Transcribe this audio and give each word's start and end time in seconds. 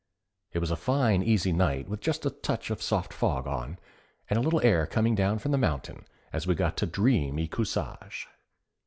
It 0.51 0.57
was 0.57 0.71
a 0.71 0.75
fine 0.75 1.21
easy 1.21 1.53
night 1.53 1.87
with 1.87 1.99
just 2.01 2.25
a 2.25 2.31
touch 2.31 2.71
of 2.71 2.81
soft 2.81 3.13
fog 3.13 3.45
on, 3.45 3.77
and 4.31 4.39
a 4.39 4.41
little 4.41 4.59
air 4.61 4.87
coming 4.87 5.13
down 5.13 5.37
from 5.37 5.51
the 5.51 5.59
mountain 5.59 6.05
as 6.33 6.47
we 6.47 6.55
got 6.55 6.75
to 6.77 6.87
Dreem 6.87 7.35
y 7.35 7.47
Cuschaage. 7.47 8.25